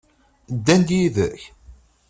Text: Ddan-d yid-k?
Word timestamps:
Ddan-d 0.55 0.89
yid-k? 0.97 1.41